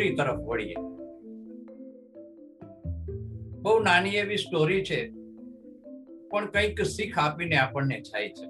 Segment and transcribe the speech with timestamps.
[0.00, 0.74] નોકરી તરફ વળીએ.
[3.62, 5.00] બહુ નાની એવી સ્ટોરી છે,
[6.30, 8.46] પણ કંઈક શીખ આપીને આપણને થાય છે.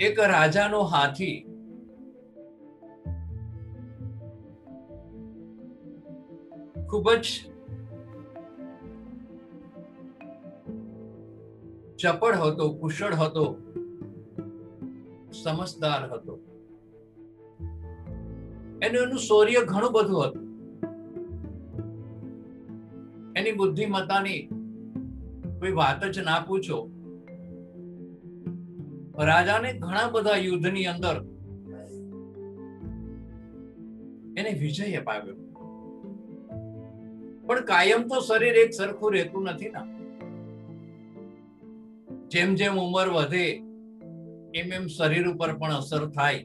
[0.00, 1.36] એક રાજાનો હાથી
[6.90, 7.26] ખૂબ જ
[11.98, 13.44] ચપળ હતો, કુશળ હતો
[15.42, 16.40] સમજદાર હતો.
[18.82, 20.44] એનું એનું શૌર્ય ઘણું બધું હતું.
[23.36, 24.48] એની બુદ્ધિમત્તાની
[25.58, 26.90] કોઈ વાત જ ના પૂછો.
[29.18, 31.24] રાજાને ઘણા બધા યુદ્ધની અંદર
[34.38, 35.34] એને વિજય અપાવ્યો.
[37.46, 39.84] પણ કાયમ તો શરીર એક સરખું રહેતું નથી ના.
[42.28, 43.62] જેમ જેમ ઉંમર વધે
[44.54, 46.44] એમ એમ શરીર ઉપર પણ અસર થાય.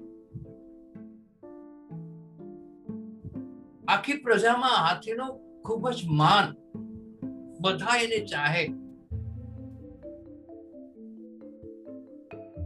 [3.87, 5.27] આખી પ્રજામાં હાથીનો
[5.65, 6.55] ખૂબ જ માન
[7.61, 8.65] બધા એને ચાહે.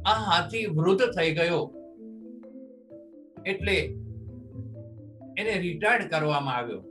[0.05, 1.61] આ હાથી વૃદ્ધ થઈ ગયો
[3.45, 3.77] એટલે
[5.37, 6.81] એને રિટાયર્ડ કરવામાં આવ્યો.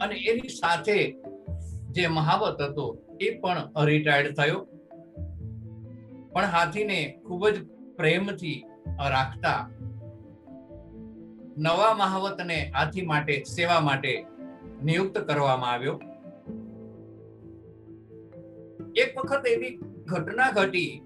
[0.00, 0.98] અને એની સાથે
[1.90, 4.68] જે મહાવત હતો એ પણ રિટાયર્ડ થયો.
[6.32, 7.66] પણ હાથીને ખૂબ જ
[7.96, 8.64] પ્રેમથી
[9.10, 9.70] રાખતા.
[11.58, 14.26] નવા મહાવતને હાથી માટે, સેવા માટે
[14.84, 16.00] નિયુક્ત કરવામાં આવ્યો.
[18.96, 21.02] એક વખત એવી ઘટના ઘટી.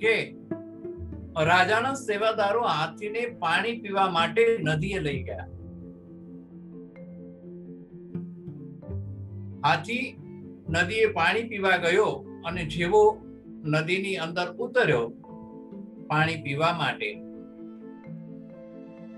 [0.00, 0.36] કે
[1.40, 5.46] રાજાના સેવાદારો હાથીને પાણી પીવા માટે નદીએ લઈ ગયા.
[9.62, 10.04] હાથી
[10.68, 12.12] નદીએ પાણી પીવા ગયો
[12.44, 13.02] અને જેવો
[13.64, 15.06] નદીની અંદર ઉતર્યો
[16.08, 17.10] પાણી પીવા માટે.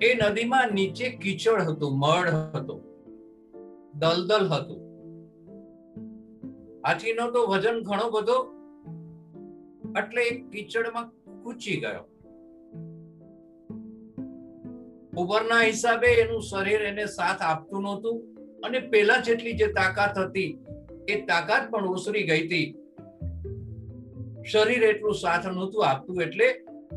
[0.00, 2.76] એ નદીમાં નીચે કીચડ હતું, મળ હતો,
[3.94, 4.80] દલદલ હતું.
[6.84, 8.38] હાથીનો તો વજન ઘણો બધો
[10.00, 11.08] એટલે કીચડમાં
[11.42, 12.04] કૂચી ગયો.
[15.16, 18.18] ઉપરના હિસાબે એનું શરીર એને સાથ આપતું નહોતું.
[18.66, 20.50] અને પહેલા જેટલી જે તાકાત હતી,
[21.08, 22.66] એ તાકાત પણ ઓસરી ગઈ હતી.
[24.52, 26.48] શરીર એટલું સાથ નહોતું આપતું એટલે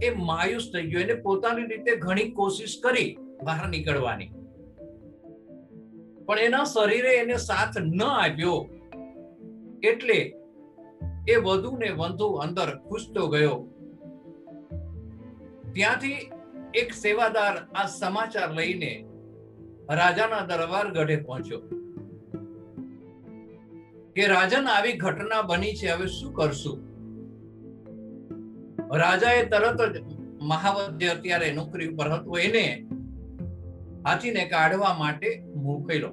[0.06, 1.04] એ માયુસ થઈ ગયો.
[1.06, 3.10] એને પોતાની રીતે ઘણી કોશિશ કરી
[3.44, 4.32] બહાર નીકળવાની.
[6.28, 8.58] પણ એના શરીરે એને સાથ ન આપ્યો
[9.90, 10.20] એટલે
[11.34, 13.58] એ વધુ ને વધુ અંદર ખૂસતો ગયો.
[15.74, 16.20] ત્યાંથી
[16.82, 18.92] એક સેવાદાર આ સમાચાર લઈને
[19.92, 21.60] રાજાના દરબાર ગઢે પહોંચ્યો.
[24.16, 26.78] કે રાજન, આવી ઘટના બની છે, હવે શું કરશું?
[28.98, 30.04] રાજાએ તરત જ
[30.42, 32.88] મહાવત અત્યારે નોકરી ઉપર હતો, એને
[34.08, 36.10] હાથીને કાઢવા માટે મોકલ્યો.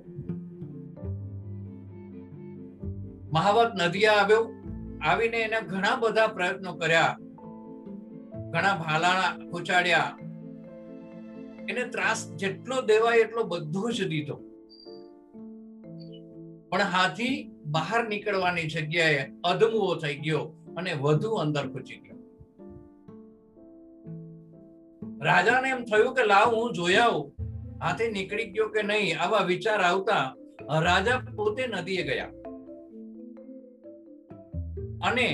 [3.33, 4.51] મહાવત નદિયા આવ્યો,
[5.03, 7.17] આવીને એને ઘણા બધા પ્રયત્નો કર્યા.
[8.51, 10.19] ઘણા ભાલાણા ખોચાડ્યા
[11.73, 14.37] એને ત્રાસ જેટલો દેવાય એટલો બધો જ દીધો.
[16.71, 17.35] પણ હાથી
[17.75, 20.45] બહાર નીકળવાની જગ્યાએ અધમુઓ થઈ ગયો
[20.79, 22.19] અને વધુ અંદર ખૂચી ગયો.
[25.27, 27.27] રાજાને એમ થયું કે લાવ, હું જોઈ આવું.
[27.83, 30.25] હાથી નીકળી ગયો કે નહીં, આવા વિચાર આવતા
[30.87, 32.31] રાજા પોતે નદીએ ગયા.
[35.09, 35.27] અને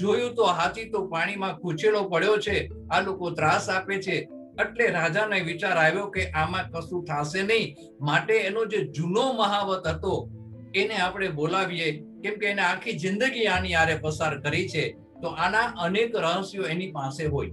[0.00, 2.56] જોયું તો હાથી તો પાણીમાં કૂચેલો પડ્યો છે,
[2.90, 4.16] આ લોકો ત્રાસ આપે છે
[4.60, 7.76] એટલે રાજાને વિચાર આવ્યો કે આમાં કશું થશે નહીં.
[8.00, 10.30] માટે એનો જે જૂનો મહાવત હતો,
[10.74, 12.00] એને આપણે બોલાવીએ.
[12.22, 14.96] કેમ કે એને આખી જિંદગી આની આરે પસાર કરી છે.
[15.22, 17.50] તો આના અનેક રહસ્યો એની પાસે હોય.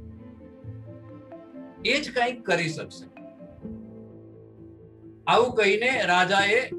[1.85, 3.05] એ જ કંઈક કરી શકશે.
[5.27, 6.69] આવું કહીને રાજાએ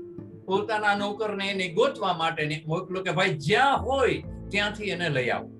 [0.46, 5.53] પોતાના નોકરને એને ગોતવા માટે મોકલો કે ભાઈ જ્યાં હોય ત્યાંથી એને લઈ આવો.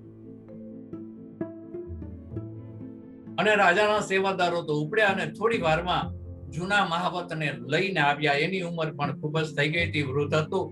[3.39, 6.13] અને રાજાના સેવાદારો તો ઉપડ્યા અને થોડી વારમાં
[6.51, 8.33] જૂના મહાવતને લઈને આવ્યા.
[8.33, 10.03] એની ઉંમર પણ ખૂબ જ થઈ ગઈ હતી.
[10.03, 10.65] વૃદ્ધ હતું.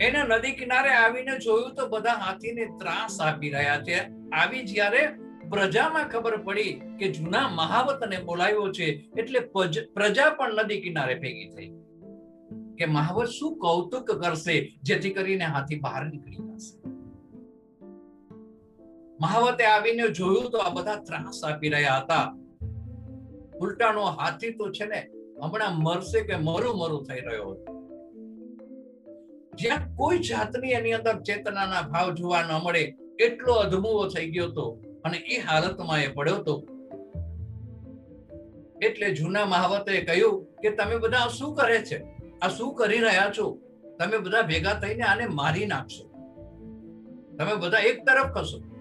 [0.00, 3.98] એને નદી કિનારે આવીને જોયું તો બધા હાથીને ત્રાસ આપી રહ્યા છે.
[4.32, 5.02] આવી જ્યારે
[5.50, 8.86] પ્રજામાં ખબર પડી કે જૂના મહાવતને બોલાવ્યો છે,
[9.18, 9.40] એટલે
[9.94, 11.70] પ્રજા પણ નદી કિનારે ભેગી થઈ.
[12.78, 14.56] કે મહાવત શું કૌતુક કરશે?
[14.82, 16.81] જેથી કરીને હાથી બહાર નીકળી જશે.
[19.22, 22.26] મહાવતે આવીને જોયું તો આ બધા ત્રાસ આપી રહ્યા હતા.
[23.60, 25.00] ઉલટાનો હાથી તો છે ને
[25.42, 27.72] હમણાં મરશે કે મરું મરું થઈ રહ્યો હતો.
[29.54, 34.66] જ્યાં કોઈ જાતની એની અંદર ચેતનાના ભાવ જોવા ન મળે એટલો અધમુવો થઈ ગયો હતો
[35.04, 36.54] અને એ હાલતમાં એ પડ્યો હતો.
[38.82, 41.98] એટલે જૂના મહાવતે કહ્યું કે તમે બધા શું કરે છે?
[42.42, 43.58] આ શું કરી રહ્યા છો?
[43.98, 46.04] તમે બધા ભેગા થઈને આને મારી નાખશો.
[47.38, 48.71] તમે બધા એક તરફ ખસો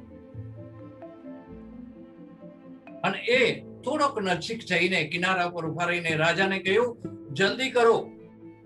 [3.03, 6.97] અને એ થોડોક નજીક જઈને કિનારા પર ઊભા રહીને રાજાને કહ્યું,
[7.33, 8.09] જલ્દી કરો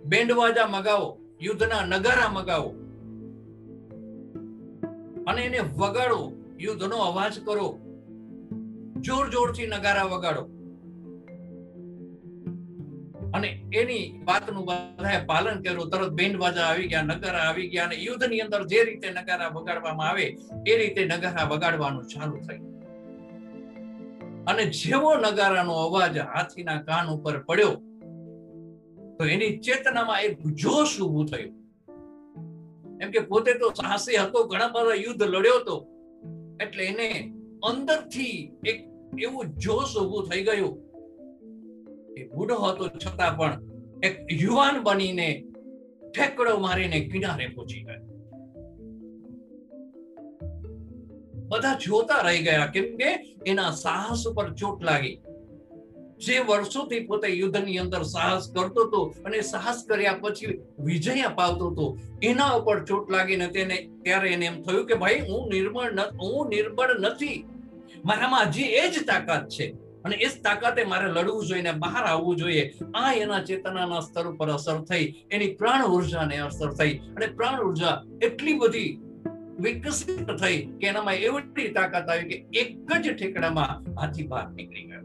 [0.05, 2.75] બેન્ડવાજા મગાવો, યુદ્ધના નગારા મગાવો
[5.27, 7.79] અને એને વગાડો, યુદ્ધનો અવાજ કરો.
[9.01, 10.43] જોર જોરથી નગારા વગાડો.
[13.33, 15.89] અને એની વાતનું બધાએ પાલન કર્યું.
[15.89, 20.09] તરત બેન્ડ બાજા આવી ગયા, નગારા આવી ગયા અને યુદ્ધની અંદર જે રીતે નગારા વગાડવામાં
[20.09, 20.25] આવે,
[20.67, 22.74] એ રીતે નગારા વગાડવાનું ચાલુ થયું
[24.49, 27.73] અને જેવો નગારાનો અવાજ હાથીના કાન ઉપર પડ્યો,
[29.17, 30.33] તો એની ચેતનામાં એક
[30.63, 31.53] જોશ ઊભું થયું.
[33.01, 35.75] એમ કે પોતે તો સાહસી હતો, ઘણા બધા યુદ્ધ લડ્યો હતો,
[36.63, 37.07] એટલે એને
[37.69, 38.37] અંદરથી
[38.71, 38.79] એક
[39.25, 40.73] એવું જોશ ઊભું થઈ ગયું
[42.19, 43.53] એ બુઢો હતો છતાં પણ
[44.07, 45.29] એક યુવાન બનીને
[46.13, 47.94] ઠેકડો મારીને કિનારે પહોંચી ગયો.
[51.49, 53.09] બધા જોતા રહી ગયા કેમ કે
[53.51, 55.15] એના સાહસ ઉપર ચોટ લાગી.
[56.25, 60.53] જે વર્ષોથી પોતે યુદ્ધની અંદર સાહસ કરતો હતો અને સાહસ કર્યા પછી
[60.87, 61.87] વિજય અપાવતો હતો,
[62.29, 66.93] એના ઉપર ચોટ લાગીને તેને ત્યારે એને એમ થયું કે ભાઈ હું નિર્બળ હું નિર્બળ
[67.01, 67.39] નથી.
[68.05, 69.67] મારામાં હજી એ જ તાકાત છે
[70.05, 72.63] અને એ જ તાકાતે મારે લડવું જોઈએ બહાર આવવું જોઈએ.
[72.95, 77.95] આ એના ચેતનાના સ્તર ઉપર અસર થઈ, એની પ્રાણ ઉર્જાને અસર થઈ અને પ્રાણ ઊર્જા
[78.27, 78.91] એટલી બધી
[79.59, 85.01] વિકસિત થઈ કે એનામાં એવડી તાકાત આવી કે એક જ ઠેકડામાં હાથી બહાર નીકળી ગયો.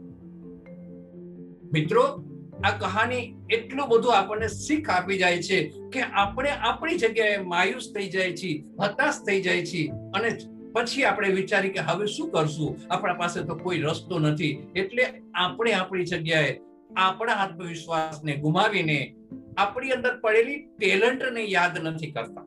[1.73, 2.23] મિત્રો,
[2.63, 8.09] આ કહાની એટલું બધું આપણને શીખ આપી જાય છે કે આપણે આપણી જગ્યાએ માયુસ થઈ
[8.09, 10.37] જાય છે હતાશ થઈ જાય છે અને
[10.73, 12.93] પછી આપણે વિચારી કે હવે શું કરશું?
[12.93, 14.67] આપણા પાસે તો કોઈ રસ્તો નથી.
[14.75, 16.59] એટલે આપણે આપણી જગ્યાએ
[16.97, 19.15] આપણા આત્મવિશ્વાસને ગુમાવીને
[19.57, 22.45] આપણી અંદર પડેલી ટેલેન્ટને યાદ નથી કરતા.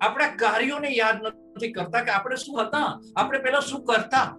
[0.00, 3.00] આપણા કાર્યોને યાદ નથી કરતા કે આપણે શું હતા?
[3.16, 4.36] આપણે પેલા શું કરતા?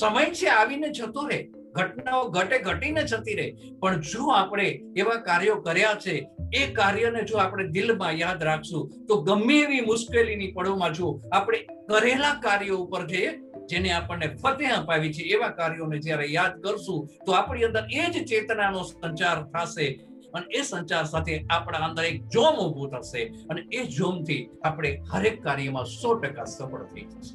[0.00, 1.50] સમય છે, આવીને જતો રહે.
[1.72, 3.52] ઘટનાઓ ઘટે, ઘટીને જતી રહે.
[3.80, 9.22] પણ જો આપણે એવા કાર્યો કર્યા છે, એ કાર્યને જો આપણે દિલમાં યાદ રાખશું, તો
[9.22, 11.58] ગમે એવી મુશ્કેલીની પડોમાં જો આપણે
[11.88, 17.32] કરેલા કાર્યો ઉપર જે જેને આપણને ફતેહ અપાવી છે, એવા કાર્યોને જ્યારે યાદ કરશું, તો
[17.32, 22.56] આપણી અંદર એ જ ચેતનાનો સંચાર થશે અને એ સંચાર સાથે આપણા અંદર એક જોમ
[22.56, 27.34] ઊભું થશે અને એ જોમથી આપણે હરેક કાર્યમાં સો ટકા સફળ થઈ જશે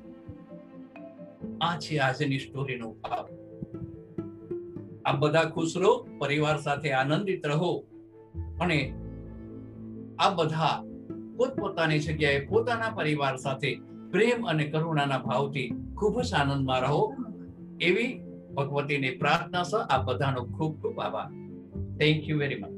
[1.61, 3.25] આ છે આજની સ્ટોરીનો ભાવ
[5.05, 7.71] આ બધા ખુશ રહો, પરિવાર સાથે આનંદિત રહો
[8.61, 8.79] અને
[10.19, 10.75] આ બધા
[11.37, 13.71] પોતપોતાની જગ્યાએ પોતાના પરિવાર સાથે
[14.11, 17.01] પ્રેમ અને કરુણાના ભાવથી ખૂબ જ આનંદમાં રહો.
[17.81, 18.11] એવી
[18.55, 21.29] ભગવતીની પ્રાર્થના છે આ બધાનો ખૂબ ખૂબ આભાર.
[21.99, 22.74] Thank you very much